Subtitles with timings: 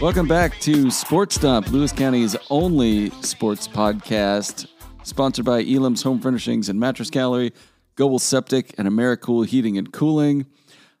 [0.00, 4.66] Welcome back to Sports Dump, Lewis County's only sports podcast,
[5.02, 7.52] sponsored by Elam's Home Furnishings and Mattress Gallery,
[7.94, 10.44] Goebel Septic, and Americool Heating and Cooling.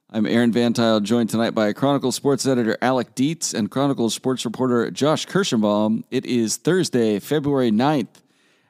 [0.08, 4.90] I'm Aaron VanTuyl, joined tonight by Chronicle sports editor Alec Dietz and Chronicle sports reporter
[4.90, 6.04] Josh Kirschenbaum.
[6.10, 8.22] It is Thursday, February 9th.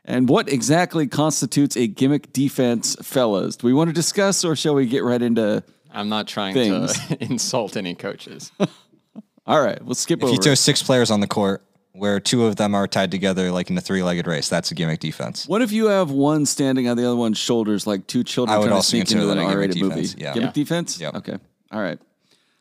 [0.05, 3.57] And what exactly constitutes a gimmick defense, fellas?
[3.57, 5.63] Do we want to discuss or shall we get right into.
[5.91, 7.07] I'm not trying Things.
[7.09, 8.51] to insult any coaches.
[9.47, 10.27] All right, we'll skip over.
[10.27, 10.35] If over.
[10.37, 13.71] you throw six players on the court where two of them are tied together like
[13.71, 15.47] in a three-legged race, that's a gimmick defense.
[15.49, 18.59] What if you have one standing on the other one's shoulders, like two children I
[18.59, 19.95] would trying to also sneak consider into an that a gimmick R-rated movie?
[20.03, 20.35] defense, yeah.
[20.35, 20.53] Gimmick Yeah.
[20.53, 21.01] defense.
[21.01, 21.15] Yep.
[21.15, 21.37] Okay.
[21.73, 21.99] All right.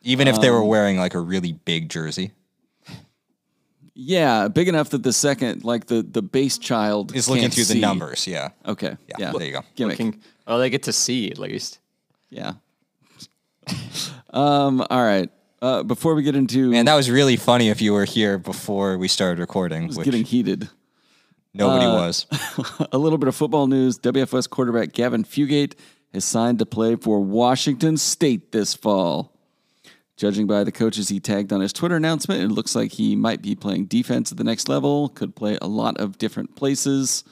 [0.02, 2.30] Even if they Um, were wearing like a really big jersey,
[3.98, 7.64] Yeah, big enough that the second, like the the base child, is looking can't through
[7.64, 7.74] see.
[7.74, 8.26] the numbers.
[8.26, 8.50] Yeah.
[8.66, 8.96] Okay.
[9.08, 9.32] Yeah, Yeah.
[9.32, 9.62] there you go.
[9.74, 9.98] Gimmick.
[9.98, 11.78] Looking, well, they get to see at least.
[12.30, 12.52] Yeah.
[14.30, 14.84] um.
[14.90, 15.30] All right.
[15.62, 18.98] Uh, before we get into Man, that was really funny if you were here before
[18.98, 20.68] we started recording, which getting heated,
[21.54, 22.26] nobody uh, was.
[22.92, 23.98] a little bit of football news.
[23.98, 25.74] WFS quarterback Gavin Fugate
[26.12, 29.32] has signed to play for Washington State this fall.
[30.16, 33.42] Judging by the coaches he tagged on his Twitter announcement, it looks like he might
[33.42, 35.10] be playing defense at the next level.
[35.10, 37.22] Could play a lot of different places.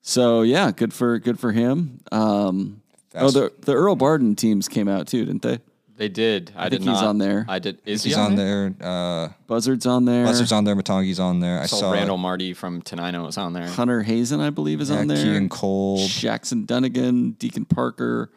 [0.00, 2.00] So yeah, good for good for him.
[2.10, 2.80] Um,
[3.14, 5.58] oh, the the Earl Barden teams came out too, didn't they?
[5.98, 6.52] They did.
[6.56, 7.04] I, think did he's not.
[7.06, 7.44] on there.
[7.48, 7.82] I did.
[7.84, 8.72] Is He's he on there.
[8.80, 10.24] Uh, Buzzard's on there.
[10.24, 10.76] Buster's on there.
[10.76, 11.58] Matongi's on there.
[11.60, 13.66] I So saw Randall Marty from Tenino was on there.
[13.66, 15.16] Hunter Hazen, I believe, is yeah, on there.
[15.16, 16.06] Keegan Cole.
[16.06, 18.30] Jackson Dunnigan, Deacon Parker,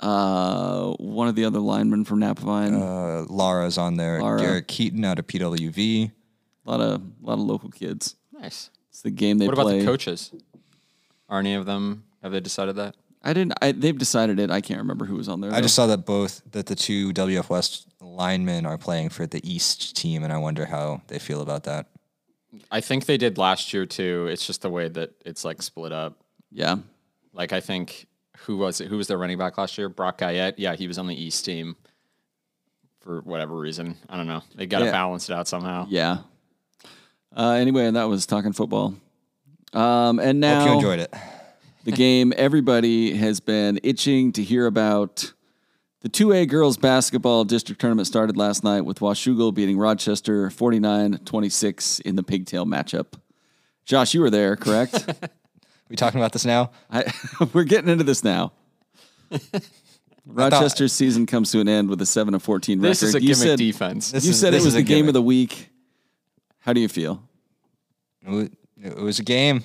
[0.00, 2.74] uh, one of the other linemen from Napavine.
[2.74, 4.20] Uh, Lara's on there.
[4.20, 4.40] Lara.
[4.40, 6.10] Garrett Keaton out of PWV.
[6.66, 8.16] a lot of a lot of local kids.
[8.32, 8.70] Nice.
[8.88, 9.78] It's the game they What about play.
[9.80, 10.32] the coaches?
[11.28, 12.02] Are any of them?
[12.22, 12.96] Have they decided that?
[13.22, 13.52] I didn't.
[13.60, 14.50] I, they've decided it.
[14.50, 15.50] I can't remember who was on there.
[15.50, 15.62] I though.
[15.62, 19.94] just saw that both that the two WF West linemen are playing for the East
[19.96, 21.86] team, and I wonder how they feel about that.
[22.70, 24.26] I think they did last year too.
[24.30, 26.18] It's just the way that it's like split up.
[26.50, 26.76] yeah.
[27.32, 28.06] Like I think
[28.38, 28.88] who was it?
[28.88, 29.88] Who was their running back last year?
[29.88, 30.58] Brock Guyette.
[30.58, 31.76] Yeah, he was on the East team
[33.00, 33.96] for whatever reason.
[34.08, 34.42] I don't know.
[34.56, 34.90] They got to Yeah.
[34.92, 35.86] balance it out somehow.
[35.88, 36.18] Yeah.
[37.36, 38.94] Uh, anyway, that was talking football.
[39.72, 41.14] Um, and now Hope you enjoyed it.
[41.84, 45.32] The game everybody has been itching to hear about.
[46.02, 52.16] The 2A girls basketball district tournament started last night with Washougal beating Rochester 49-26 in
[52.16, 53.18] the pigtail matchup.
[53.84, 55.06] Josh, you were there, correct?
[55.90, 56.70] we talking about this now?
[56.90, 57.12] I,
[57.52, 58.52] we're getting into this now.
[60.26, 63.08] Rochester's season comes to an end with a 7 and 14 This record.
[63.08, 64.10] is a you said, defense.
[64.12, 65.68] This You is- said it was the game of the week.
[66.60, 67.22] How do you feel?
[68.26, 69.64] It was a game.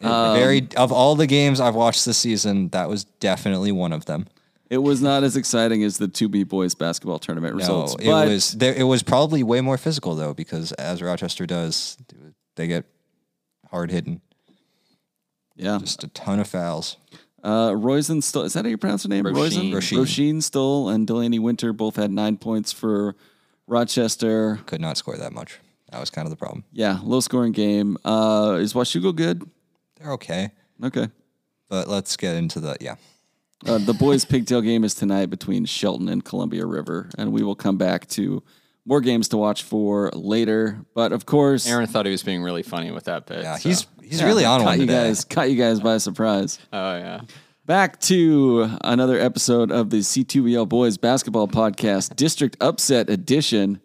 [0.00, 3.92] It- Um, very of all the games I've watched this season, that was definitely one
[3.92, 4.26] of them.
[4.70, 7.94] It was not as exciting as the 2B boys basketball tournament No, results.
[7.94, 8.74] it but was there.
[8.74, 11.96] It was probably way more physical though, because as Rochester does,
[12.56, 12.84] they get
[13.70, 14.20] hard hitting,
[15.56, 15.78] yeah.
[15.78, 16.96] just a ton of fouls.
[17.42, 19.24] Uh, Roizen Stoll, is that how you pronounce her name?
[19.24, 19.70] Roisin.
[19.70, 19.72] Roizen?
[19.72, 19.98] Roisin.
[19.98, 23.14] Roisin Stoll and Delaney Winter both had nine points for
[23.66, 24.60] Rochester.
[24.66, 25.58] Could not score that much.
[25.90, 26.64] That was kind of the problem.
[26.72, 27.96] Yeah, low scoring game.
[28.04, 29.48] Uh, is Washougal good?
[30.00, 30.50] They're okay,
[30.82, 31.08] Okay.
[31.68, 32.96] but let's get into the yeah.
[33.66, 37.56] Uh, the boys' pigtail game is tonight between Shelton and Columbia River, and we will
[37.56, 38.42] come back to
[38.86, 40.78] more games to watch for later.
[40.94, 43.42] But of course, Aaron thought he was being really funny with that bit.
[43.42, 45.08] Yeah, so- he's he's really on caught one you today.
[45.08, 46.58] guys, caught you guys by surprise.
[46.72, 47.20] Oh yeah.
[47.66, 53.80] Back to another episode of the C2BL Boys Basketball Podcast, District Upset Edition.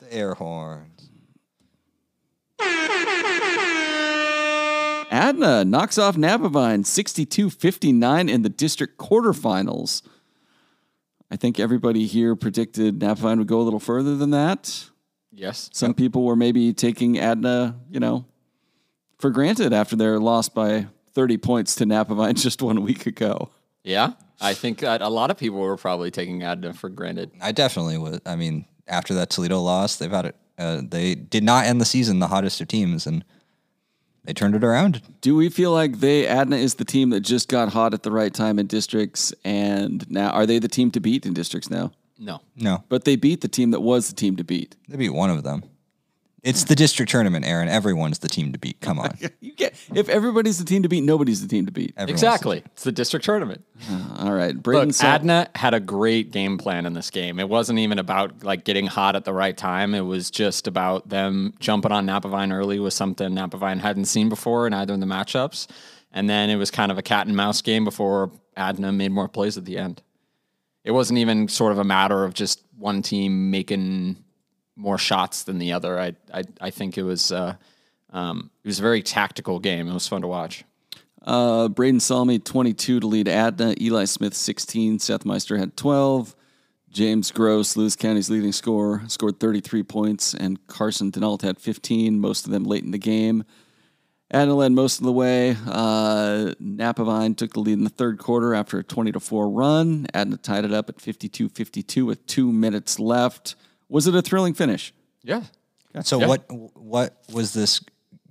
[0.00, 1.08] The air horns.
[5.10, 10.02] Adna knocks off Napavine 62 59 in the district quarterfinals.
[11.30, 14.86] I think everybody here predicted Napavine would go a little further than that.
[15.32, 15.70] Yes.
[15.72, 18.24] Some people were maybe taking Adna, you know,
[19.18, 23.50] for granted after their loss by 30 points to Napavine just one week ago.
[23.84, 24.12] Yeah.
[24.40, 27.32] I think that a lot of people were probably taking Adna for granted.
[27.40, 28.22] I definitely would.
[28.24, 30.36] I mean, after that Toledo loss, they've had it.
[30.56, 33.24] Uh, they did not end the season the hottest of teams, and
[34.28, 35.00] they turned it around.
[35.22, 38.10] Do we feel like they Adna is the team that just got hot at the
[38.12, 41.92] right time in districts and now are they the team to beat in districts now?
[42.18, 42.42] No.
[42.54, 44.76] No, But they beat the team that was the team to beat.
[44.86, 45.62] they beat one of them.
[46.44, 47.68] It's the district tournament, Aaron.
[47.68, 48.80] Everyone's the team to beat.
[48.80, 49.16] Come on.
[49.40, 51.94] You get if everybody's the team to beat, nobody's the team to beat.
[51.96, 52.62] Everyone's the- Exactly.
[52.66, 53.64] It's the district tournament.
[53.90, 57.38] Uh, all right, Braden Look, saw- Adna had a great game plan in this game.
[57.40, 59.94] It wasn't even about like getting hot at the right time.
[59.94, 64.66] It was just about them jumping on Napavine early with something Napavine hadn't seen before
[64.66, 65.66] in either of the matchups.
[66.12, 69.28] And then it was kind of a cat and mouse game before Adna made more
[69.28, 70.02] plays at the end.
[70.84, 74.24] It wasn't even sort of a matter of just one team making
[74.78, 75.98] more shots than the other.
[75.98, 77.56] I I, I think it was uh,
[78.10, 79.88] um, it was a very tactical game.
[79.88, 80.64] It was fun to watch.
[81.22, 83.74] Uh, Braden Salmi, 22 to lead Adna.
[83.78, 84.98] Eli Smith, 16.
[85.00, 86.34] Seth Meister had 12.
[86.90, 92.46] James Gross, Lewis County's leading scorer, scored 33 points, and Carson Denault had 15, most
[92.46, 93.44] of them late in the game.
[94.30, 95.50] Adna led most of the way.
[95.66, 100.06] Uh, Napavine took the lead in the third quarter after a 20 to 4 run.
[100.12, 103.54] Adna tied it up at 52 52 with two minutes left.
[103.88, 104.92] Was it a thrilling finish?
[105.22, 105.42] Yeah.
[106.02, 106.26] So Yeah.
[106.26, 106.44] what
[106.76, 107.80] what was this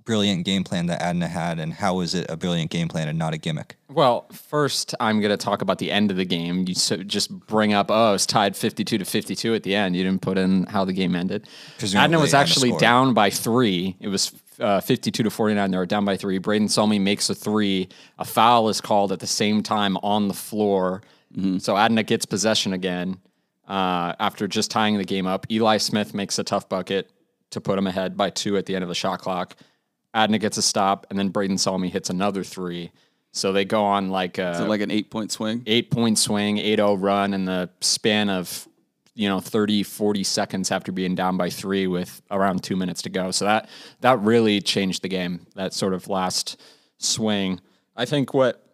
[0.04, 3.18] brilliant game plan that Adna had, and how was it a brilliant game plan and
[3.18, 3.76] not a gimmick?
[3.90, 6.64] Well, first, I'm going to talk about the end of the game.
[6.66, 9.94] You so just bring up, oh, it's tied 52 to 52 at the end.
[9.94, 11.46] You didn't put in how the game ended.
[11.78, 12.80] Presumably, Adna was actually scored.
[12.80, 13.96] down by three.
[14.00, 15.70] It was uh, 52 to 49.
[15.70, 16.38] They were down by three.
[16.38, 17.90] Braden Salmi makes a three.
[18.18, 21.02] A foul is called at the same time on the floor.
[21.58, 23.18] So Adna gets possession again
[23.68, 25.46] uh, after just tying the game up.
[25.50, 27.10] Eli Smith makes a tough bucket
[27.50, 29.54] to put him ahead by two at the end of the shot clock.
[30.14, 32.90] Adna gets a stop, and then Braden Salmi hits another three.
[33.32, 35.62] So they go on like a like an eight point swing?
[35.66, 38.66] eight point swing, 8-0 run in the span of,
[39.14, 43.10] you know, 30, 40 seconds after being down by three with around two minutes to
[43.10, 43.30] go.
[43.30, 43.68] So that
[44.00, 46.58] that really changed the game, that sort of last
[46.96, 47.60] swing.
[47.96, 48.67] I think what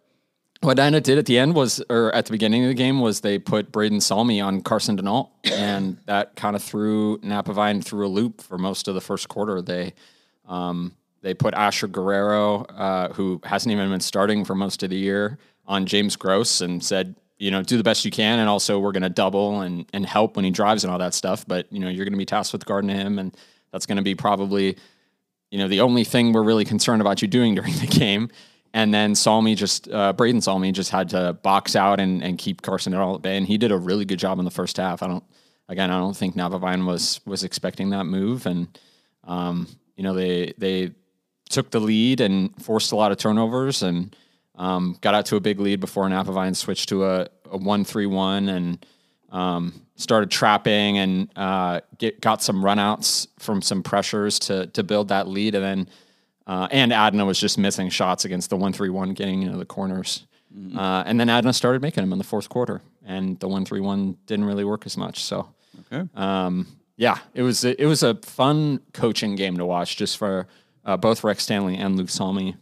[0.65, 3.21] what Adna did at the end was, or at the beginning of the game, was
[3.21, 8.09] they put Braden Salmi on Carson Denault, and that kind of threw Napavine through a
[8.09, 9.61] loop for most of the first quarter.
[9.61, 9.93] They
[10.47, 14.97] um, they put Asher Guerrero, uh, who hasn't even been starting for most of the
[14.97, 18.79] year, on James Gross and said, you know, do the best you can, and also
[18.79, 21.45] we're going to double and and help when he drives and all that stuff.
[21.47, 23.35] But you know, you're going to be tasked with guarding him, and
[23.71, 24.77] that's going to be probably
[25.55, 28.29] you know, the only thing we're really concerned about you doing during the game.
[28.75, 32.61] And then Salmi just, uh, Braden Salmi just had to box out and, and keep
[32.61, 33.37] Carson at all at bay.
[33.37, 35.01] And he did a really good job in the first half.
[35.01, 35.23] I don't,
[35.69, 38.45] again, I don't think Napavine was, was expecting that move.
[38.45, 38.77] And,
[39.23, 40.91] um, you know, they, they
[41.49, 44.13] took the lead and forced a lot of turnovers and,
[44.55, 48.07] um, got out to a big lead before Napavine switched to a, a one, three,
[48.07, 48.85] one and,
[49.31, 55.07] um, started trapping and uh, get got some runouts from some pressures to to build
[55.09, 55.89] that lead, and then
[56.47, 59.65] uh, and Adna was just missing shots against the one three one, getting into the
[59.65, 60.25] corners,
[60.77, 63.81] uh, and then Adna started making them in the fourth quarter, and the one three
[63.81, 65.23] one didn't really work as much.
[65.23, 65.49] So
[65.91, 66.07] Okay.
[66.15, 70.47] um, yeah, it was it was a fun coaching game to watch, just for
[70.85, 72.55] uh, both Rex Stanley and Luke Salmi,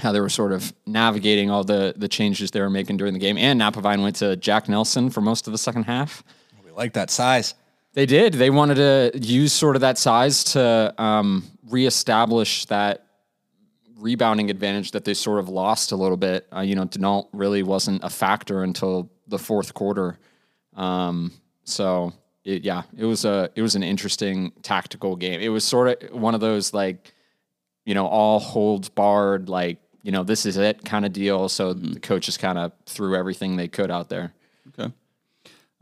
[0.00, 3.18] how they were sort of navigating all the the changes they were making during the
[3.20, 3.38] game.
[3.38, 6.22] And Napavine went to Jack Nelson for most of the second half.
[6.64, 7.54] We like that size.
[7.94, 8.34] They did.
[8.34, 13.06] They wanted to use sort of that size to um, reestablish that
[14.00, 16.46] rebounding advantage that they sort of lost a little bit.
[16.54, 20.18] Uh, you know, Denault really wasn't a factor until the fourth quarter.
[20.74, 21.32] Um,
[21.64, 22.12] so
[22.44, 25.40] it, yeah, it was a it was an interesting tactical game.
[25.40, 27.12] It was sort of one of those like,
[27.84, 31.48] you know, all holds barred, like you know, this is it kind of deal.
[31.48, 34.32] So the coaches kind of threw everything they could out there.
[34.68, 34.92] Okay.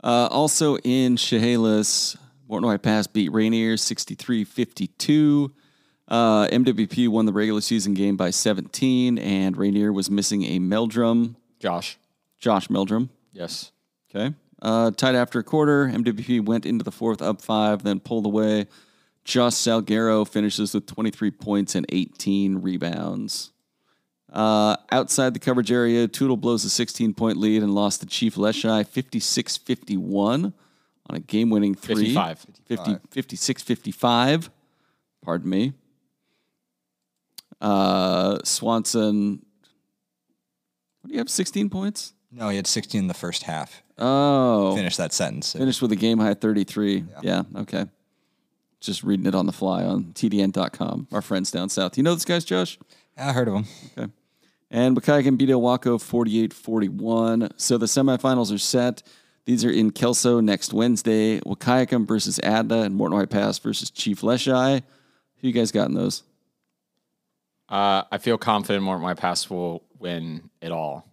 [0.03, 2.17] Uh, also in Chehalis,
[2.47, 5.51] Morton White Pass beat Rainier 63 52.
[6.09, 11.35] Uh, MWP won the regular season game by 17, and Rainier was missing a Meldrum,
[11.59, 11.97] Josh,
[12.39, 13.09] Josh Meldrum.
[13.31, 13.71] yes.
[14.13, 14.33] Okay.
[14.61, 18.65] Uh, tied after a quarter, MWP went into the fourth up five, then pulled away.
[19.23, 23.51] Josh Salguero finishes with 23 points and 18 rebounds.
[24.31, 28.35] Uh, outside the coverage area, Toutle blows a 16 point lead and lost to Chief
[28.35, 30.53] Leschi 56 51
[31.09, 32.13] on a game winning three.
[32.13, 32.45] 55.
[32.65, 34.49] 50, 56 55.
[35.23, 35.73] Pardon me.
[37.61, 39.45] Uh, Swanson,
[41.01, 41.29] what do you have?
[41.29, 42.13] 16 points?
[42.31, 43.81] No, he had 16 in the first half.
[43.97, 44.75] Oh.
[44.75, 45.53] Finish that sentence.
[45.53, 47.05] Finished with a game high 33.
[47.21, 47.43] Yeah.
[47.55, 47.85] okay.
[48.79, 51.07] Just reading it on the fly on TDN.com.
[51.11, 51.97] Our friends down south.
[51.97, 52.79] You know this guy's Josh?
[53.17, 53.65] I heard of him.
[53.97, 54.11] Okay.
[54.71, 57.49] And Wahkiakum beat Ilwaco 48 41.
[57.57, 59.03] So the semifinals are set.
[59.45, 61.39] These are in Kelso next Wednesday.
[61.41, 64.81] Wahkiakum versus Adna and Morton White Pass versus Chief Leschi.
[65.41, 66.23] Who you guys got in those?
[67.69, 71.05] Uh, I feel confident Morton White Pass will win it all.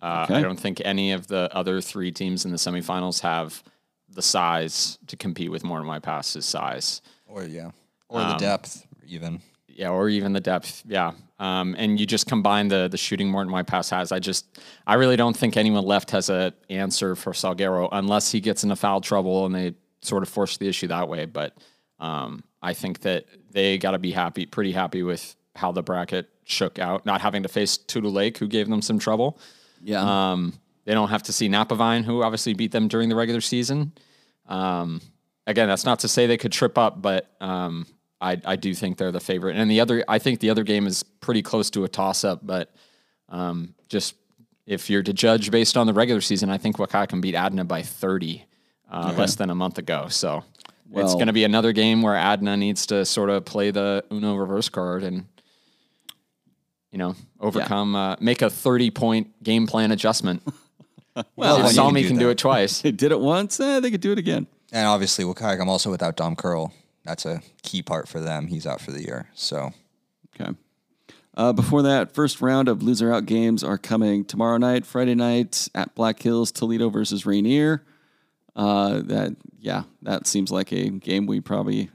[0.00, 0.36] Uh, Okay.
[0.36, 3.62] I don't think any of the other three teams in the semifinals have
[4.08, 7.00] the size to compete with Morton White Pass's size.
[7.26, 7.70] Or, yeah.
[8.08, 9.40] Or the depth, even.
[9.68, 10.82] Yeah, or even the depth.
[10.86, 11.12] Yeah.
[11.38, 14.12] Um, and you just combine the the shooting Morton White Pass has.
[14.12, 18.40] I just I really don't think anyone left has a answer for Salguero unless he
[18.40, 21.24] gets into foul trouble and they sort of force the issue that way.
[21.24, 21.56] But
[21.98, 26.28] um, I think that they got to be happy, pretty happy with how the bracket
[26.44, 29.38] shook out, not having to face Toutle Lake, who gave them some trouble.
[29.82, 30.32] Yeah.
[30.32, 33.92] Um, they don't have to see Napavine, who obviously beat them during the regular season.
[34.46, 35.00] Um,
[35.46, 37.86] again, that's not to say they could trip up, but um,
[38.20, 39.56] I I do think they're the favorite.
[39.56, 42.40] And the other, I think the other game is pretty close to a toss up,
[42.42, 42.74] but
[43.28, 44.14] um, just
[44.66, 47.82] if you're to judge based on the regular season, I think Wahkiakum beat Adna by
[47.82, 48.44] 30
[48.90, 50.06] uh, less than a month ago.
[50.08, 50.44] So
[50.92, 54.34] it's going to be another game where Adna needs to sort of play the Uno
[54.34, 55.26] reverse card and
[56.90, 60.42] you know overcome, uh, make a 30 point game plan adjustment.
[61.36, 62.80] Well, if when you Salmi do can do it twice.
[62.82, 64.46] They did it once, eh, they could do it again.
[64.72, 66.72] And obviously, Wakayak, I'm also without Dom Curl.
[67.04, 68.46] That's a key part for them.
[68.46, 69.28] He's out for the year.
[69.34, 69.72] So
[70.40, 70.52] Okay.
[71.36, 75.68] Uh, before that, first round of loser out games are coming tomorrow night, Friday night
[75.74, 77.82] at Black Hills, Toledo versus Rainier.
[78.56, 81.90] Uh, that yeah, that seems like a game we probably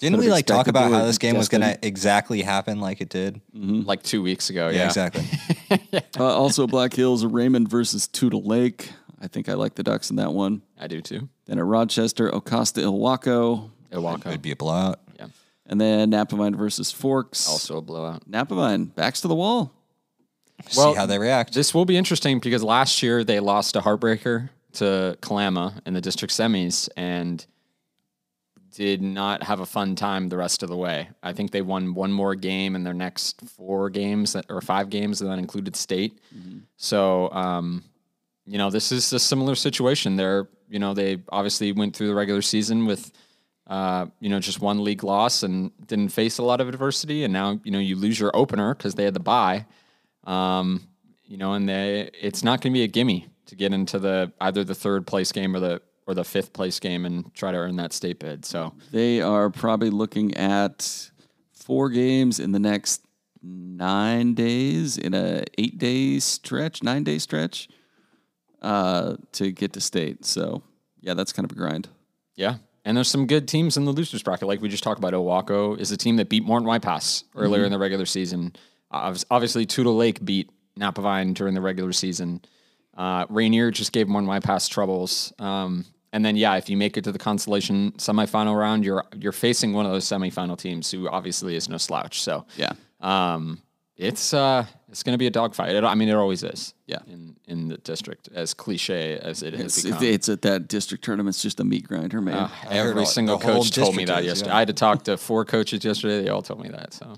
[0.00, 3.08] didn't we like talk about how this game was going to exactly happen like it
[3.08, 3.40] did?
[3.54, 4.68] like two weeks ago.
[4.68, 5.24] Yeah, Yeah, exactly.
[6.18, 8.90] uh, also Black Hills Raymond versus Toutle Lake.
[9.20, 10.62] I think I like the Ducks in that one.
[10.78, 11.28] I do too.
[11.46, 14.98] Then at Rochester, Ocosta Ilwaco, Iwaka, It'd be a blowout.
[15.18, 15.26] yeah,
[15.66, 17.46] and then Napavine versus Forks.
[17.48, 18.28] also a blowout.
[18.30, 19.72] Napavine backs to the wall.
[20.76, 21.54] Well, See how they react.
[21.54, 26.00] This will be interesting because last year they lost a heartbreaker to Kalama in the
[26.00, 27.44] district semis and
[28.72, 31.08] did not have a fun time the rest of the way.
[31.22, 34.90] I think they won one more game in their next four games that, or five
[34.90, 36.18] games, and that included state.
[36.76, 37.84] So, um,
[38.46, 40.16] you know, this is a similar situation.
[40.16, 43.12] They're, you know, they obviously went through the regular season with,
[43.66, 47.24] uh, you know, just one league loss and didn't face a lot of adversity.
[47.24, 49.66] And now, you know, you lose your opener because they had the bye.
[50.24, 50.88] Um,
[51.24, 54.32] you know, and they it's not going to be a gimme to get into the
[54.40, 57.58] either the third place game or the or the fifth place game and try to
[57.58, 58.44] earn that state bid.
[58.44, 61.10] So They are probably looking at
[61.52, 63.02] four games in the next
[63.42, 67.68] nine days in a eight day stretch, nine day stretch,
[68.60, 70.24] uh, to get to state.
[70.24, 70.62] So
[71.00, 71.88] yeah, that's kind of a grind.
[72.34, 74.48] yeah, and there's some good teams in the losers bracket.
[74.48, 77.64] Like we just talked about, Ilwaco is a team that beat Morton White Pass earlier
[77.64, 78.52] in the regular season.
[78.90, 82.42] Obviously, Toutle Lake beat Napavine during the regular season.
[82.96, 85.32] Uh, Rainier just gave Morton White Pass troubles.
[85.38, 89.32] Um, and then, yeah, if you make it to the consolation semifinal round, you're you're
[89.32, 92.22] facing one of those semifinal teams who obviously is no slouch.
[92.22, 92.72] So Yeah.
[93.00, 93.62] Um,
[93.96, 95.74] it's uh, it's going to be a dogfight.
[95.74, 96.74] It, I mean, it always is.
[96.86, 97.00] Yeah.
[97.06, 101.36] In in the district, as cliche as it has It's, it's at that district tournament.
[101.36, 102.34] It's just a meat grinder, man.
[102.34, 104.50] Uh, every single coach told me that is, yesterday.
[104.50, 104.56] yeah.
[104.56, 106.22] I had to talk to four coaches yesterday.
[106.22, 106.94] They all told me that.
[106.94, 107.14] So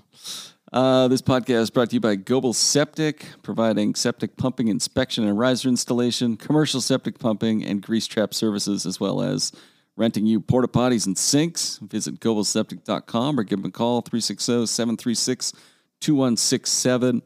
[0.73, 5.37] Uh, this podcast is brought to you by Goebel Septic, providing septic pumping inspection and
[5.37, 9.51] riser installation, commercial septic pumping, and grease trap services, as well as
[9.95, 11.77] renting you porta potties and sinks.
[11.77, 15.53] Visit goebelseptic.com or give them a call 360 736
[15.99, 17.21] 2167.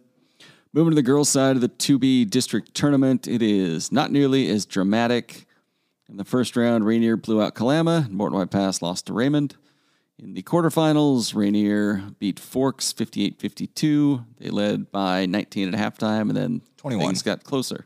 [0.73, 4.65] Moving to the girls' side of the 2B district tournament, it is not nearly as
[4.65, 5.45] dramatic.
[6.09, 9.55] In the first round, Rainier blew out Kalama, and Morton White Pass lost to Raymond.
[10.19, 14.25] In the quarterfinals, Rainier beat Forks 58 52.
[14.39, 17.05] They led by 19 at halftime, and then 21.
[17.05, 17.85] things got closer.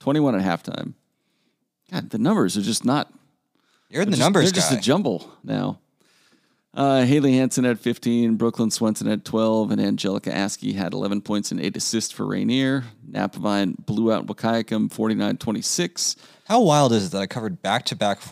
[0.00, 0.94] 21 at halftime.
[1.90, 3.12] God, the numbers are just not.
[3.90, 5.80] You're in the just- numbers They're just a jumble now.
[6.74, 11.50] Uh, Haley Hansen had 15, Brooklyn Swenson had 12, and Angelica Askey had 11 points
[11.50, 12.84] and 8 assists for Rainier.
[13.10, 16.16] Napavine blew out Wahkiakum 49 26.
[16.46, 18.22] How wild is it that I covered back to back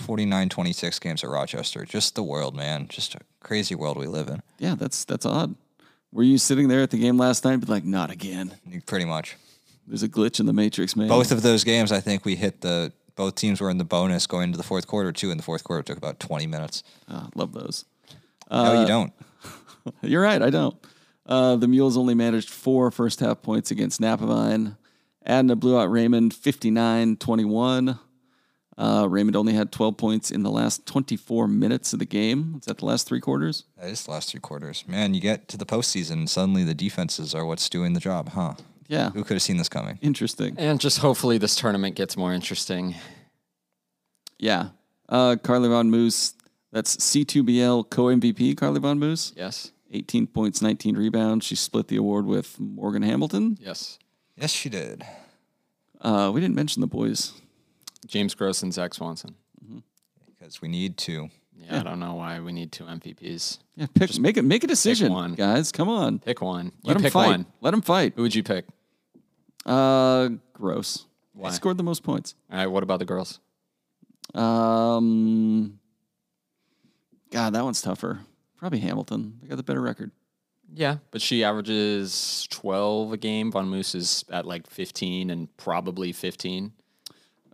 [0.00, 1.84] 49 26 games at Rochester?
[1.84, 2.88] Just the world, man.
[2.88, 4.42] Just a crazy world we live in.
[4.58, 5.54] Yeah, that's that's odd.
[6.12, 8.54] Were you sitting there at the game last night and be like, not again?
[8.86, 9.36] Pretty much.
[9.86, 11.08] There's a glitch in the matrix, man.
[11.08, 12.92] Both of those games, I think we hit the.
[13.16, 15.30] Both teams were in the bonus going into the fourth quarter, too.
[15.30, 16.82] In the fourth quarter took about 20 minutes.
[17.08, 17.84] Ah, love those.
[18.50, 19.12] no, you don't.
[20.02, 20.40] You're right.
[20.40, 20.76] I don't.
[21.26, 24.76] Uh, the Mules only managed four first half points against Napavine.
[25.26, 27.98] Adna blew out Raymond 59 21.
[28.80, 32.54] Uh, Raymond only had 12 points in the last 24 minutes of the game.
[32.58, 33.64] Is that the last three quarters?
[33.76, 34.84] That is the last three quarters.
[34.88, 38.30] Man, you get to the postseason, and suddenly the defenses are what's doing the job,
[38.30, 38.54] huh?
[38.88, 39.10] Yeah.
[39.10, 39.98] Who could have seen this coming?
[40.00, 40.54] Interesting.
[40.58, 42.94] and just hopefully this tournament gets more interesting.
[44.38, 44.70] Yeah.
[45.08, 46.32] Uh, Carly Von Moose,
[46.72, 49.32] that's C2BL co MVP, Carly Von Moose.
[49.36, 49.72] Yes.
[49.92, 51.44] 18 points, 19 rebounds.
[51.44, 53.58] She split the award with Morgan Hamilton.
[53.60, 53.98] Yes.
[54.36, 55.04] Yes, she did.
[56.00, 57.32] Uh, we didn't mention the boys.
[58.06, 59.34] James Gross and Zach Swanson.
[60.38, 61.28] Because we need to.
[61.54, 63.58] Yeah, I don't know why we need two MVPs.
[63.76, 65.34] Yeah, pick, make it, make a decision, one.
[65.34, 65.70] guys.
[65.70, 66.66] Come on, Pick one.
[66.66, 67.26] You let them pick fight.
[67.26, 67.46] one.
[67.60, 68.14] Let them fight.
[68.16, 68.64] Who would you pick?
[69.66, 71.04] Uh, gross.
[71.34, 71.50] Why?
[71.50, 72.34] He scored the most points.
[72.50, 72.66] All right.
[72.66, 73.38] What about the girls?
[74.34, 75.78] Um,
[77.30, 78.20] God, that one's tougher.
[78.56, 79.38] Probably Hamilton.
[79.42, 80.10] They got the better record.
[80.72, 83.50] Yeah, but she averages 12 a game.
[83.50, 86.72] Von Moose is at like 15 and probably 15.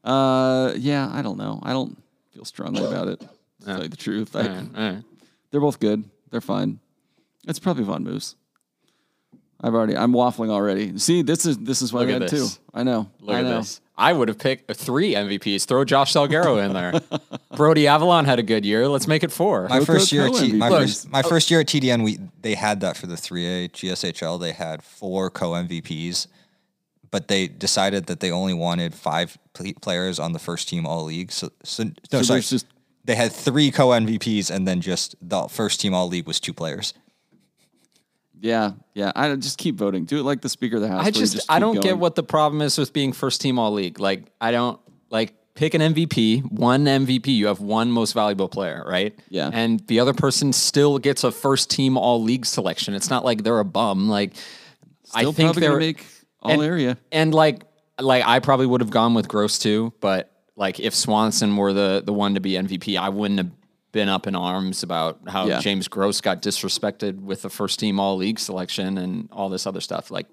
[0.07, 1.61] Uh, yeah, I don't know.
[1.63, 1.97] I don't
[2.33, 3.21] feel strongly about it.
[3.21, 5.03] To tell you the truth, I, All right, all right.
[5.51, 6.05] they're both good.
[6.31, 6.79] They're fine.
[7.49, 8.37] It's probably Von Moose.
[9.61, 9.97] I've already.
[9.97, 10.99] I'm waffling already.
[10.99, 12.37] See, this is this is what Look I at had two.
[12.41, 12.61] this.
[12.75, 13.11] I know.
[13.21, 13.57] Look I at know.
[13.59, 13.81] this.
[13.99, 15.65] I would have picked three MVPs.
[15.65, 17.01] Throw Josh Salguero in there.
[17.57, 18.87] Brody Avalon had a good year.
[18.89, 19.63] Let's make it four.
[19.69, 20.79] My Coco first year, at T- my co-MVPs.
[20.83, 24.39] first my first year at TDN, we they had that for the 3A GSHL.
[24.39, 26.27] They had four co MVPs,
[27.17, 31.05] but they decided that they only wanted five pl- players on the first team all
[31.05, 31.33] league.
[31.33, 32.67] So, so no, So sorry, just
[33.07, 36.53] they had three co MVPs, and then just the first team all league was two
[36.53, 36.93] players.
[38.39, 39.13] yeah, yeah.
[39.17, 40.05] I just keep voting.
[40.05, 41.01] Do it like the Speaker of the House.
[41.01, 43.59] I where you just, I don't get what the problem is with being first team
[43.59, 43.99] all league.
[43.99, 47.29] Like I don't like pick an MVP, one MVP.
[47.29, 49.19] You have one most valuable player, right?
[49.31, 49.49] Yeah.
[49.51, 52.93] And the other person still gets a first team all league selection.
[52.93, 54.07] It's not like they're a bum.
[54.07, 54.35] Like
[55.05, 56.05] Still I think probably gonna they're make
[56.47, 56.99] all and- area.
[57.13, 57.63] And like
[58.01, 62.03] like I probably would have gone with Gross too, but like if Swanson were the
[62.05, 63.51] the one to be MVP, I wouldn't have
[63.93, 65.61] been up in arms about how Yeah.
[65.61, 69.81] James Gross got disrespected with the first team all league selection and all this other
[69.81, 70.11] stuff.
[70.11, 70.27] Like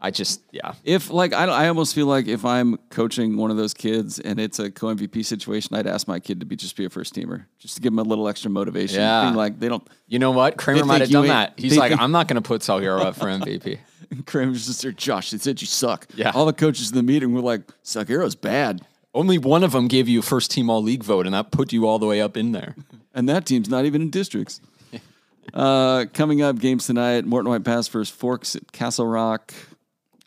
[0.00, 0.74] I just yeah.
[0.84, 4.38] If like I, I almost feel like if I'm coaching one of those kids and
[4.38, 7.14] it's a co MVP situation, I'd ask my kid to be just be a first
[7.14, 9.00] teamer, just to give him a little extra motivation.
[9.00, 9.22] Yeah.
[9.24, 9.86] Being like they don't.
[10.06, 10.56] You know what?
[10.58, 11.54] Kramer might have done that.
[11.56, 13.78] He's like, I'm not going to put Salguero up for MVP.
[14.26, 14.92] Kramer's just there.
[14.92, 16.06] Josh, they said you suck.
[16.14, 16.32] Yeah.
[16.34, 18.82] All the coaches in the meeting were like, Salguero's bad,
[19.14, 21.72] Only one of them gave you a first team all league vote, and that put
[21.72, 22.76] you all the way up in there.
[23.14, 24.60] and that team's not even in districts.
[25.54, 29.52] uh, coming up, games tonight: Morton White Pass versus Forks at Castle Rock.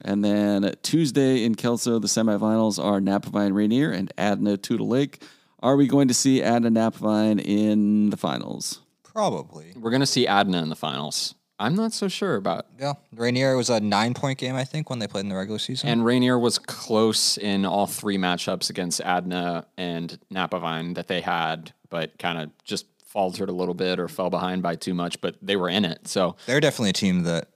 [0.02, 5.22] And then Tuesday in Kelso, the semifinals are Napavine Rainier and Adna Toutle Lake.
[5.62, 8.80] Are we going to see Adna Napavine in the finals?
[9.04, 9.74] Probably.
[9.76, 11.36] We're going to see Adna in the finals.
[11.60, 12.68] I'm not so sure about.
[12.80, 15.60] Yeah, Rainier was a nine point game, I think, when they played in the regular
[15.60, 15.90] season.
[15.90, 21.74] And Rainier was close in all three matchups against Adna and Napavine that they had,
[21.90, 25.20] but kind of just faltered a little bit or fell behind by too much.
[25.20, 27.50] But they were in it, so they're definitely a team that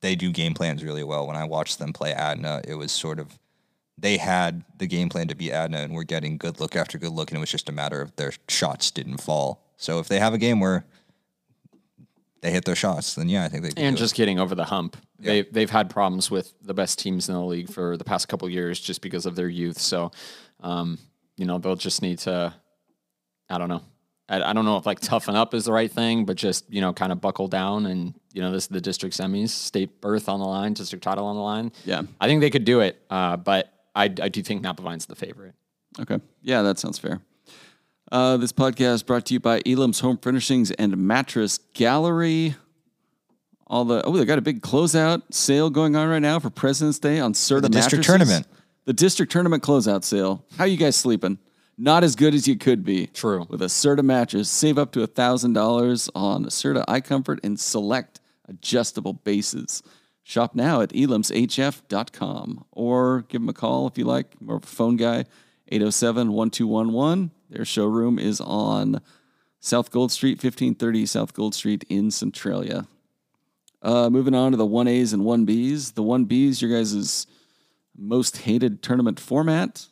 [0.00, 1.26] they do game plans really well.
[1.26, 3.38] When I watched them play Adna, it was sort of
[3.98, 7.12] they had the game plan to beat Adna and were getting good look after good
[7.12, 9.64] look, and it was just a matter of their shots didn't fall.
[9.76, 10.84] So if they have a game where
[12.44, 14.54] they hit their shots, then yeah, I think they can and do just getting over
[14.54, 14.98] the hump.
[15.18, 18.46] They they've had problems with the best teams in the league for the past couple
[18.50, 19.78] years just because of their youth.
[19.78, 20.12] So,
[20.60, 20.98] um,
[21.38, 22.52] you know, they'll just need to.
[23.48, 23.80] I don't know.
[24.28, 26.82] I, I don't know if like toughen up is the right thing, but just you
[26.82, 30.28] know, kind of buckle down and you know, this is the district semis, state berth
[30.28, 31.72] on the line, district title on the line.
[31.86, 32.02] Yeah.
[32.20, 35.54] I think they could do it, uh, but I, I do think Napavine's the favorite.
[35.98, 36.20] Okay.
[36.42, 37.22] Yeah, that sounds fair.
[38.14, 42.54] Uh, this podcast brought to you by Elam's Home Furnishings and Mattress Gallery.
[43.66, 47.00] All the oh, they got a big closeout sale going on right now for President's
[47.00, 48.06] Day on Serta the district mattresses.
[48.06, 48.46] tournament.
[48.84, 50.44] The district tournament closeout sale.
[50.56, 51.40] How you guys sleeping?
[51.76, 53.08] Not as good as you could be.
[53.08, 53.46] True.
[53.48, 59.14] With a Serta mattress, save up to thousand dollars on Serta iComfort and select adjustable
[59.14, 59.82] bases.
[60.22, 64.40] Shop now at elamshf.com or give them a call if you like.
[64.40, 65.24] More of a phone guy,
[65.66, 67.32] 807 1211.
[67.54, 69.00] Their showroom is on
[69.60, 72.88] South Gold Street, 1530 South Gold Street in Centralia.
[73.80, 75.94] Uh, moving on to the 1As and 1Bs.
[75.94, 77.28] The 1Bs, your guys'
[77.96, 79.86] most hated tournament format.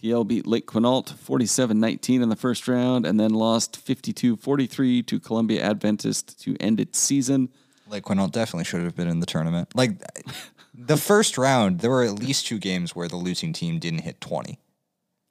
[0.00, 5.02] PL beat Lake Quinault 47 19 in the first round and then lost 52 43
[5.02, 7.50] to Columbia Adventist to end its season.
[7.88, 9.68] Lake Quinault definitely should have been in the tournament.
[9.74, 10.02] Like
[10.74, 14.20] the first round, there were at least two games where the losing team didn't hit
[14.20, 14.58] twenty.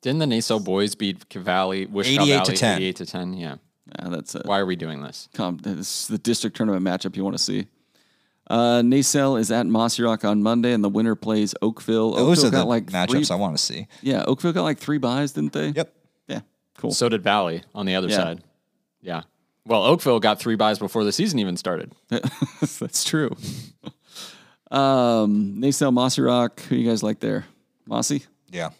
[0.04, 2.76] Didn't the Naselle boys beat Cavalli, Wishkah 88 to Valley 10.
[2.78, 3.34] 88 to 10?
[3.34, 3.56] Yeah.
[4.00, 4.46] Yeah, that's it.
[4.46, 5.28] Why are we doing this?
[5.34, 7.68] Come, This is the district tournament matchup you want to see.
[8.50, 12.12] Uh, Naselle is at Mossy Rock on Monday, and the winner plays Oakville.
[12.12, 13.88] Those Oakville are the got like matchups three, I want to see.
[14.02, 15.70] Yeah, Oakville got like three buys, didn't they?
[15.70, 15.94] Yep.
[16.28, 16.42] Yeah,
[16.78, 16.92] cool.
[16.92, 18.16] So did Valley on the other Yeah.
[18.18, 18.44] side.
[19.02, 19.22] Yeah.
[19.66, 21.94] Well, Oakville got three buys before the season even started.
[22.10, 23.30] That's true.
[24.72, 26.60] um, Naselle, Mossy Rock.
[26.64, 27.46] Who you guys like there?
[27.86, 28.24] Mossy.
[28.52, 28.72] Yeah.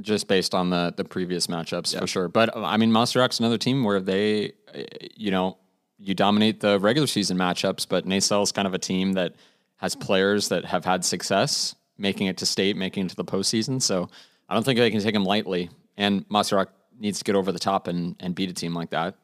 [0.00, 2.28] Just based on the the previous matchups for sure.
[2.28, 4.82] But uh, I mean, Mossy Rock's another team where they, uh,
[5.16, 5.56] you know,
[5.98, 9.34] you dominate the regular season matchups, but Naselle is kind of a team that
[9.76, 13.82] has players that have had success making it to state, making it to the postseason.
[13.82, 14.08] So
[14.48, 15.68] I don't think they can take them lightly.
[15.96, 18.90] And Mossy Rock needs to get over the top and and beat a team like
[18.90, 19.16] that.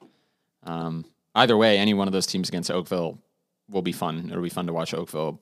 [0.64, 3.18] Um, either way, any one of those teams against Oakville
[3.70, 4.28] will be fun.
[4.30, 5.40] It'll be fun to watch Oakville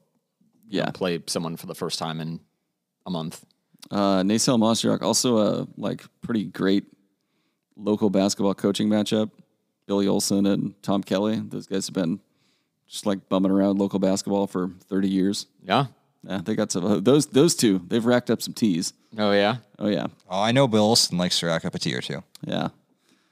[0.68, 0.90] Yeah.
[0.90, 2.40] play someone for the first time in
[3.06, 3.44] a month.
[3.92, 6.84] Uh, Naselle Mossy also a like pretty great
[7.76, 9.30] local basketball coaching matchup.
[9.86, 11.38] Billy Olson and Tom Kelly.
[11.44, 12.18] Those guys have been
[12.88, 15.46] just like bumming around local basketball for 30 years.
[15.62, 15.86] Yeah.
[16.26, 17.82] Yeah, they got some those those two.
[17.88, 18.92] They've racked up some tees.
[19.18, 19.56] Oh yeah.
[19.78, 22.22] Oh yeah, Oh, I know Bill Olson likes to rack up a tee or two.
[22.46, 22.68] yeah.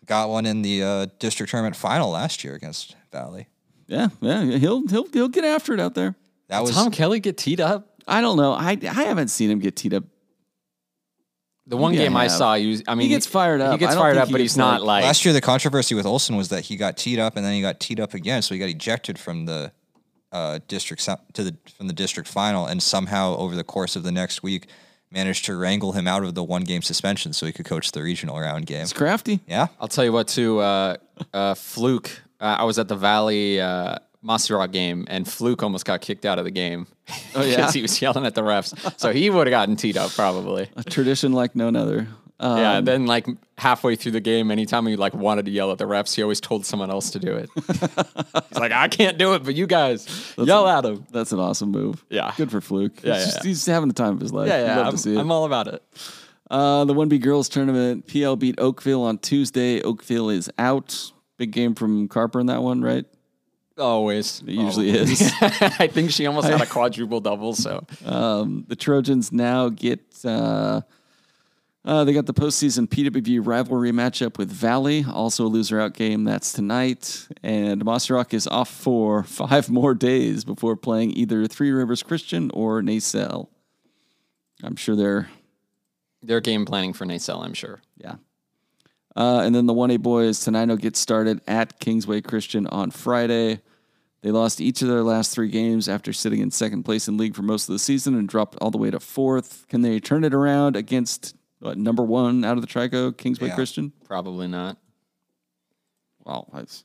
[0.07, 3.47] got one in the uh, district tournament final last year against Valley.
[3.87, 6.17] Yeah, yeah, he'll he'll he'll get after it out there.
[6.49, 7.95] That was Tom Kelly get teed up.
[8.09, 8.53] I don't know.
[8.55, 10.03] I I haven't seen him get teed up.
[11.71, 12.33] The one Maybe I game I have.
[12.33, 13.73] saw, he was, I mean, gets fired up.
[13.73, 15.33] He gets don't fired think up, he but gets he's not like- like last year.
[15.33, 17.99] The controversy with Olson was that he got teed up and then he got teed
[18.01, 19.73] up again, so he got ejected from the
[20.33, 24.03] uh, district se- to the from the district final, and somehow over the course of
[24.03, 24.67] the next week
[25.13, 28.01] managed to wrangle him out of the one game suspension so he could coach the
[28.03, 28.83] regional round game.
[28.83, 29.41] It's crafty.
[29.49, 30.61] Yeah, I'll tell you what, too.
[30.61, 30.97] Uh,
[31.35, 32.11] uh, Fluke.
[32.41, 36.39] Uh, I was at the Valley uh, Mossy game, and Fluke almost got kicked out
[36.39, 36.87] of the game.
[37.35, 37.57] Oh, yeah?
[37.57, 38.99] because he was yelling at the refs.
[38.99, 40.69] So he would have gotten teed up probably.
[40.77, 42.09] A tradition like none other.
[42.41, 42.81] Um, yeah.
[42.81, 43.27] Then like
[43.59, 46.41] halfway through the game, anytime he like wanted to yell at the refs, he always
[46.41, 47.51] told someone else to do it.
[47.67, 51.07] He's like, I can't do it, but you guys yell at him.
[51.13, 52.05] That's an awesome move.
[52.09, 52.33] Yeah.
[52.37, 53.03] Good for Fluke.
[53.03, 53.49] Yeah, he's, yeah, just- yeah.
[53.49, 54.49] he's having the time of his life.
[54.49, 54.77] Yeah, yeah.
[54.79, 55.19] Love I'm, to see it.
[55.19, 55.83] I'm all about it.
[56.51, 59.81] Uh, the 1B girls tournament, PL beat Oakville on Tuesday.
[59.83, 61.13] Oakville is out.
[61.37, 63.05] Big game from Carper in that one, right?
[63.81, 64.43] Always.
[64.47, 65.33] It usually is.
[65.41, 67.55] I think she almost had a quadruple double.
[67.55, 70.01] So Um, the Trojans now get.
[70.25, 70.83] Uh,
[71.83, 76.25] uh, they got the postseason PWV rivalry matchup with Valley, also a loser out game.
[76.25, 77.27] That's tonight.
[77.43, 82.51] And Mossy Rock is off for five more days before playing either Three Rivers Christian
[82.53, 83.49] or Naselle.
[84.63, 85.31] I'm sure they're
[86.23, 87.81] they're game planning for Naselle, I'm sure.
[87.97, 88.17] Yeah.
[89.17, 93.61] Uh, and then the 1A boys, Tenino gets started at Kingsway Christian on Friday.
[94.23, 97.35] They lost each of their last three games after sitting in second place in league
[97.35, 99.67] for most of the season and dropped all the way to fourth.
[99.69, 103.55] Can they turn it around against what, number one out of the Trico, Kingsway Yeah.
[103.55, 103.93] Christian?
[104.05, 104.77] Probably not.
[106.25, 106.85] Well, that's,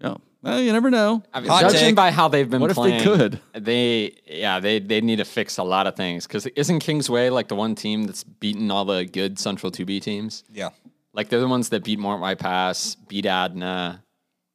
[0.00, 0.16] yeah.
[0.42, 1.22] Well, you never know.
[1.32, 1.94] I mean, Hot judging take.
[1.94, 3.40] by how they've been What if they could?
[3.54, 7.48] They, yeah, they they need to fix a lot of things because isn't Kingsway like
[7.48, 10.44] the one team that's beaten all the good Central 2B teams?
[10.52, 10.68] yeah.
[11.14, 14.02] Like they're the ones that beat Mort White Pass, beat Adna.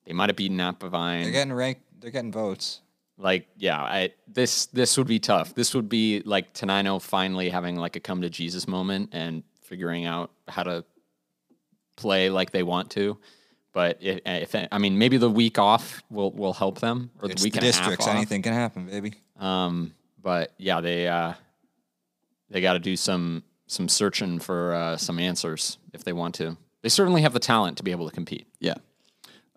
[0.06, 1.82] They might have beaten They're getting ranked.
[2.00, 2.82] They're getting votes.
[3.18, 5.54] Like, yeah, I this this would be tough.
[5.54, 10.06] This would be like Tenino finally having like a come to Jesus moment and figuring
[10.06, 10.86] out how to
[11.98, 13.18] play like they want to.
[13.74, 17.42] But if, if I mean, maybe the week off will will help them, or It's
[17.42, 18.08] the week the and a half districts.
[18.08, 18.16] off.
[18.16, 19.14] Anything can happen, baby.
[19.38, 21.34] Um, but yeah, they uh,
[22.50, 26.58] they got to do some some searching for uh, some answers if they want to.
[26.82, 28.48] They certainly have the talent to be able to compete.
[28.60, 28.76] Yeah.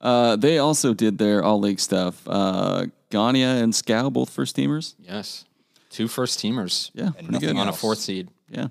[0.03, 2.23] Uh, they also did their all league stuff.
[2.27, 4.95] Uh, Gania and Scow, both first teamers.
[4.99, 5.45] Yes,
[5.91, 6.91] two first teamers.
[6.95, 7.57] Yeah, And pretty good.
[7.57, 8.29] on a fourth seed.
[8.49, 8.69] Yeah.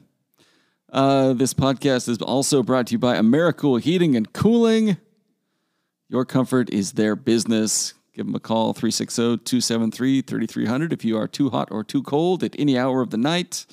[0.92, 4.98] Uh, this podcast is also brought to you by Americool Heating and Cooling.
[6.10, 7.94] Your comfort is their business.
[8.14, 12.44] Give them a call 360 273 3300 if you are too hot or too cold
[12.44, 13.66] at any hour of the night,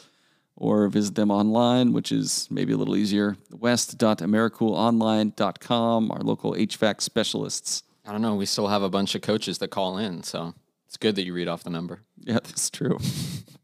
[0.59, 3.37] or visit them online, which is maybe a little easier.
[3.53, 7.83] West.americoolonline.com, our local HVAC specialists.
[8.05, 8.35] I don't know.
[8.35, 10.55] We still have a bunch of coaches that call in, so
[10.87, 12.01] it's good that you read off the number.
[12.19, 12.99] Yeah, that's true.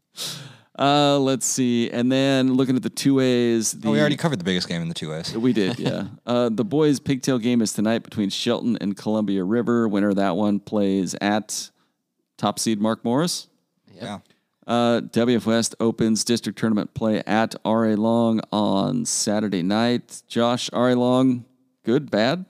[0.79, 1.89] uh, let's see.
[1.89, 3.73] And then looking at the two A's.
[3.73, 5.35] The, Oh, we already covered the biggest game in the two A's.
[5.35, 6.07] We did, yeah.
[6.25, 9.87] uh, the boys' pigtail game is tonight between Shelton and Columbia River.
[9.87, 11.69] Winner of that one plays at
[12.37, 13.47] top seed Mark Morris.
[13.93, 14.19] Yeah.
[14.67, 20.23] Uh, WF West opens district tournament play at RA Long on Saturday night.
[20.27, 21.45] Josh, RA Long,
[21.83, 22.45] good, bad?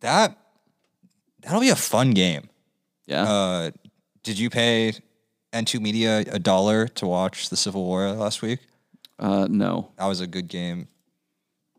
[0.00, 0.38] That
[1.42, 2.48] that'll be a fun game.
[3.06, 3.24] Yeah.
[3.24, 3.70] Uh,
[4.22, 4.94] did you pay
[5.52, 8.60] N2 Media a dollar to watch the Civil War last week?
[9.18, 9.90] Uh, no.
[9.96, 10.88] That was a good game.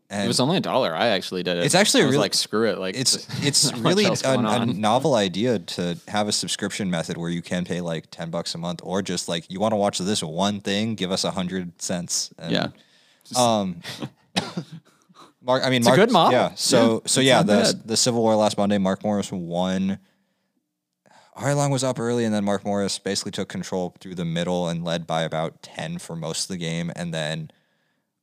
[0.08, 0.94] And It was only a dollar.
[0.94, 1.64] I actually did it.
[1.64, 2.78] It's actually I was really- like screw it.
[2.78, 7.42] Like it's it's really a, a novel idea to have a subscription method where you
[7.42, 10.22] can pay like 10 bucks a month or just like you want to watch this
[10.22, 12.68] one thing give us a hundred cents and, Yeah.
[13.36, 13.80] um
[15.42, 16.32] mark i mean a mark, good model.
[16.32, 17.88] yeah so so yeah the bad.
[17.88, 19.98] the civil war last monday mark morris won
[21.38, 21.54] R.A.
[21.54, 24.82] Long was up early, and then Mark Morris basically took control through the middle and
[24.82, 26.90] led by about ten for most of the game.
[26.96, 27.50] And then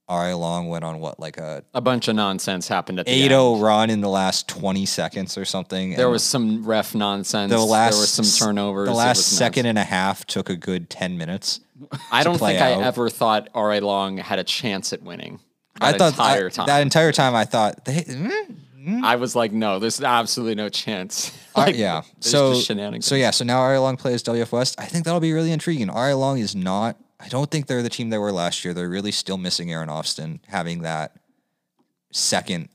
[0.10, 0.36] R.A.
[0.36, 3.64] Long went on what like a a bunch of nonsense happened at the 8-0 end.
[3.64, 5.96] run in the last twenty seconds or something.
[5.96, 7.52] There was some ref nonsense.
[7.52, 8.88] the last there was some turnovers.
[8.90, 9.26] The last nuts.
[9.28, 11.62] second and a half took a good ten minutes.
[12.12, 12.82] I don't think out.
[12.82, 13.80] I ever thought R.A.
[13.80, 15.40] Long had a chance at winning.
[15.80, 16.68] I thought entire I- time.
[16.68, 21.32] that entire time I thought they, mm, I was like, no, there's absolutely no chance.
[21.56, 22.02] uh, yeah.
[22.20, 23.32] So so yeah.
[23.32, 23.80] So now R.A.
[23.80, 24.76] Long plays WF West.
[24.80, 25.90] I think that'll be really intriguing.
[25.90, 26.16] R.A.
[26.16, 26.98] Long is not.
[27.24, 28.74] I don't think they're the team they were last year.
[28.74, 31.16] They're really still missing Aaron Austin having that
[32.12, 32.70] second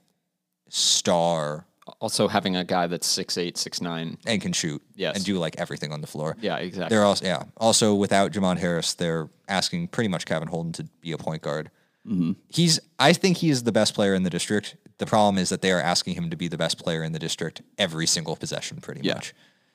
[0.69, 1.67] star
[2.01, 4.19] Also having a guy that's six eight, six nine.
[4.27, 5.17] and can shoot Yes.
[5.17, 6.37] and do like everything on the floor.
[6.41, 6.95] Yeah, exactly.
[6.95, 7.43] They're also yeah.
[7.57, 11.71] Also without Jamon Harris, they're asking pretty much Kevin Holden to be a point guard.
[12.07, 12.33] Mm-hmm.
[12.49, 14.77] He's I think he is the best player in the district.
[14.99, 17.19] the problem is that they are asking him to be the best player in the
[17.21, 19.15] district every single possession, pretty Yeah.
[19.15, 19.33] much.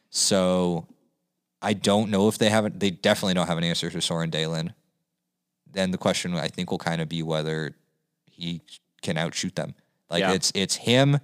[0.09, 0.85] So
[1.63, 2.79] I don't know if they haven't.
[2.79, 4.73] They definitely don't have an answer for Soren Dalen.
[5.71, 7.73] Then the question I think will kind of be whether
[8.29, 8.61] he
[9.01, 9.73] can outshoot them.
[10.09, 10.33] Like Yeah.
[10.33, 11.19] it's it's him,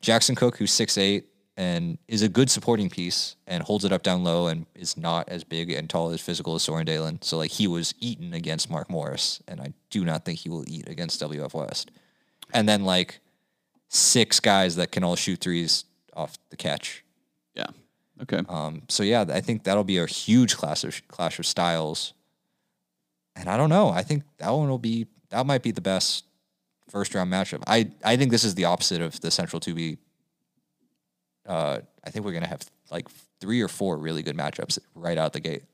[0.00, 4.02] Jackson Cook, who's six eight and is a good supporting piece and holds it up
[4.02, 7.20] down low and is not as big and tall as physical as Soren Dalen.
[7.22, 10.64] So like he was eaten against Mark Morris, and I do not think he will
[10.68, 11.90] eat against WF West.
[12.52, 13.20] And then like
[13.88, 17.04] six guys that can all shoot threes off the catch.
[17.54, 17.66] Yeah.
[18.22, 18.40] Okay.
[18.48, 22.14] Um, so yeah, I think that'll be a huge clash of clash of styles.
[23.34, 23.88] And I don't know.
[23.88, 26.24] I think that one will be that might be the best
[26.88, 27.62] first round matchup.
[27.66, 29.98] I I think this is the opposite of the Central Two B.
[31.46, 33.08] Uh, I think we're gonna have like
[33.40, 35.64] three or four really good matchups right out the gate.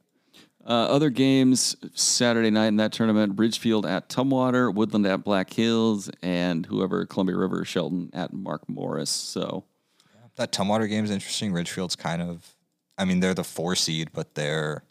[0.64, 6.10] Uh, other games Saturday night in that tournament: Ridgefield at Tumwater, Woodland at Black Hills,
[6.22, 9.10] and whoever Columbia River Shelton at Mark Morris.
[9.10, 9.64] So
[10.38, 11.52] That Tumwater game is interesting.
[11.52, 12.54] Ridgefield's kind of,
[12.96, 14.82] I mean, they're the four seed, but they're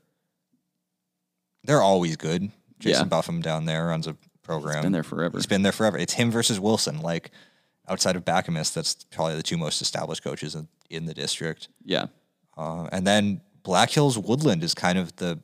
[1.63, 2.51] they're always good.
[2.79, 3.17] Jason Yeah.
[3.17, 4.83] Buffum down there runs a program.
[4.83, 5.37] been there forever.
[5.37, 5.97] He's been there forever.
[5.97, 7.01] It's him versus Wilson.
[7.01, 7.31] Like
[7.89, 11.69] outside of Bacchamus, that's probably the two most established coaches in, in the district.
[11.83, 12.07] yeah,
[12.57, 15.39] Uh, and then Black Hills Woodland is kind of the,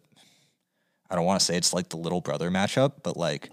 [1.09, 3.49] I don't want to say it's like the little brother matchup, but like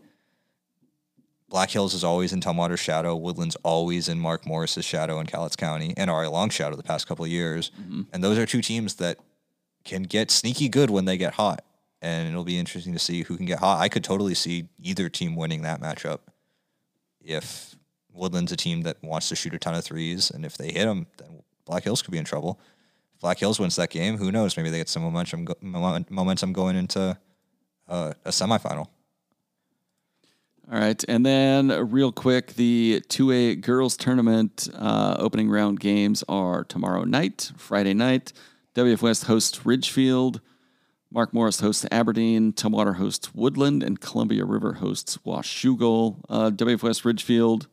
[1.50, 3.16] Black Hills is always in Tumwater's shadow.
[3.16, 7.08] Woodland's always in Mark Morris's shadow in Cowlitz County and our long shadow the past
[7.08, 7.72] couple of years.
[8.12, 9.18] And those are two teams that
[9.84, 11.64] can get sneaky good when they get hot.
[12.00, 13.80] And it'll be interesting to see who can get hot.
[13.80, 16.20] I could totally see either team winning that matchup
[17.20, 17.74] if
[18.12, 20.30] Woodland's a team that wants to shoot a ton of threes.
[20.30, 22.60] And if they hit them, then Black Hills could be in trouble.
[23.14, 24.56] If Black Hills wins that game, who knows?
[24.56, 27.18] Maybe they get some momentum, momentum going into
[27.88, 28.86] uh, a semifinal.
[30.72, 35.80] All right, and then uh, real quick, the two A girls tournament uh, opening round
[35.80, 38.32] games are tomorrow night, Friday night.
[38.76, 40.40] WF West hosts Ridgefield,
[41.10, 46.22] Mark Morris hosts Aberdeen, Tumwater hosts Woodland, and Columbia River hosts Washougal.
[46.28, 47.66] Uh, WF West Ridgefield.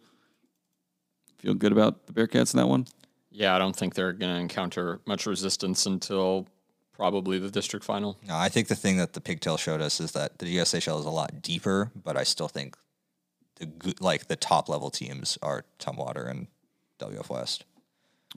[1.38, 2.88] Feel good about the Bearcats in that one?
[3.30, 6.48] Yeah, I don't think they're going to encounter much resistance until
[6.94, 8.18] probably the district final.
[8.28, 11.06] No, I think the thing that the pigtail showed us is that the GSHL is
[11.06, 12.76] a lot deeper, but I still think
[13.60, 16.48] the good, like the top level teams are Tumwater and
[17.00, 17.66] WF West.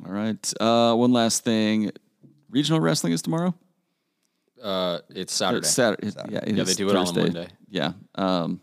[0.04, 0.52] All right.
[0.60, 1.90] Uh, one last thing.
[2.50, 3.54] Regional wrestling is tomorrow.
[4.62, 5.58] Uh, it's Saturday.
[5.66, 6.10] It's Saturday.
[6.28, 7.22] Yeah, it Yeah, is they do it on a Thursday.
[7.22, 7.48] Monday.
[7.70, 7.92] Yeah.
[8.14, 8.60] Um,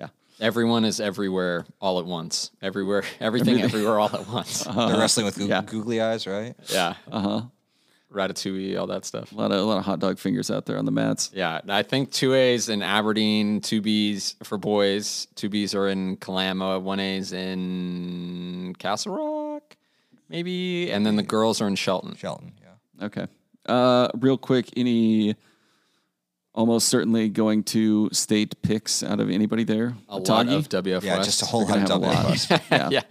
[0.00, 0.08] yeah.
[0.40, 2.50] Everyone is everywhere all at once.
[2.62, 4.64] Everywhere, everything, everywhere all at once.
[4.64, 5.62] They're wrestling with goo- yeah.
[5.62, 6.54] googly eyes, right?
[6.68, 6.94] yeah.
[7.10, 7.42] Uh huh.
[8.12, 9.32] Ratatouille, all that stuff.
[9.32, 11.30] A lot of a lot of hot dog fingers out there on the mats.
[11.34, 16.16] Yeah, I think two A's in Aberdeen, two B's for boys, two B's are in
[16.16, 19.76] Kalama, one A's in Castle Rock,
[20.28, 22.14] maybe, and then the girls are in Shelton.
[22.16, 23.06] Shelton, yeah.
[23.06, 23.26] Okay.
[23.66, 25.34] Uh, real quick, any
[26.54, 29.94] almost certainly going to state picks out of anybody there?
[30.08, 32.30] A lot of WF Yeah, just a whole We're lot of have a WF lot.
[32.30, 32.50] West.
[32.92, 33.02] Yeah.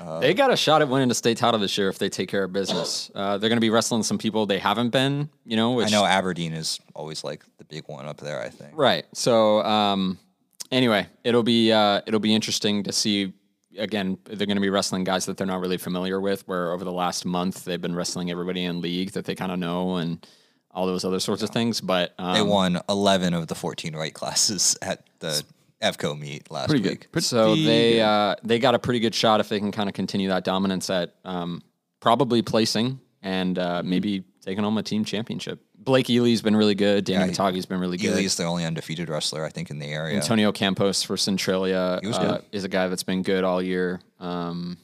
[0.00, 0.18] Yeah.
[0.20, 2.44] they got a shot at winning the state title this year if they take care
[2.44, 3.10] of business.
[3.20, 5.72] Uh, they're going to be wrestling some people they haven't been, you know.
[5.72, 8.70] Which, I know Aberdeen is always like the big one up there, I think.
[8.74, 9.04] Right.
[9.12, 10.18] So um,
[10.70, 13.32] anyway, it'll be uh, it'll be interesting to see.
[13.76, 16.46] Again, they're going to be wrestling guys that they're not really familiar with.
[16.48, 19.58] Where over the last month they've been wrestling everybody in league that they kind of
[19.58, 20.24] know and
[20.70, 21.80] all those other sorts of things.
[21.80, 25.42] But um, They won 11 of the 14 weight classes at the
[25.82, 27.00] EVCO meet last Pretty week.
[27.00, 27.12] good.
[27.12, 29.94] Pretty so they uh, they got a pretty good shot if they can kind of
[29.94, 31.62] continue that dominance at um,
[32.00, 35.60] probably placing and uh, maybe taking home a team championship.
[35.78, 37.04] Blake Ely's been really good.
[37.04, 38.12] Danny Yeah, Matagi's been really good.
[38.12, 40.16] Ely's the only undefeated wrestler, I think, in the area.
[40.16, 44.00] Antonio Campos for Centralia uh, is a guy that's been good all year.
[44.18, 44.76] Um,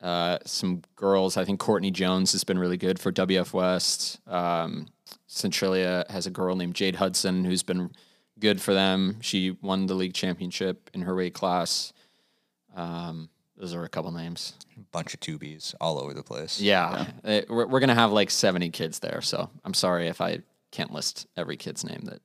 [0.00, 4.18] uh, some girls, I think Courtney Jones has been really good for WF West.
[4.28, 4.86] Um,
[5.28, 7.90] Centralia has a girl named Jade Hudson who's been
[8.38, 9.18] good for them.
[9.20, 11.92] She won the league championship in her weight class.
[12.74, 14.54] Um, those are a couple names.
[14.76, 16.60] A bunch of tubies all over the place.
[16.60, 20.40] Yeah, Uh, we're, we're gonna have like seventy kids there, so I'm sorry if I
[20.72, 22.00] can't list every kid's name.
[22.04, 22.20] That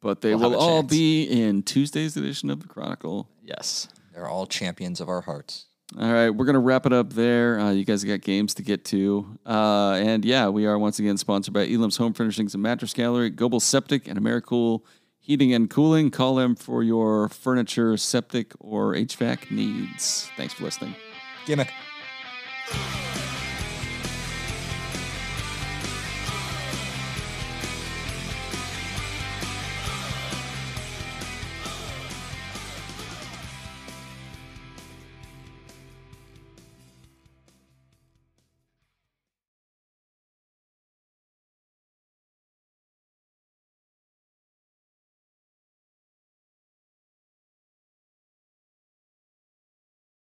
[0.00, 0.90] but they we'll will all chance.
[0.90, 3.28] be in Tuesday's edition of the Chronicle.
[3.42, 5.66] yes, They're all champions of our hearts.
[6.00, 7.60] All right, we're gonna wrap it up there.
[7.60, 11.18] Uh, you guys got games to get to, uh, and yeah, we are once again
[11.18, 14.80] sponsored by Elam's Home Furnishings and Mattress Gallery, Goebel Septic, and Americool
[15.24, 16.10] Heating and Cooling.
[16.10, 20.28] Call them for your furniture, septic, or HVAC needs.
[20.36, 20.96] Thanks for listening.
[21.46, 21.72] Gimmick.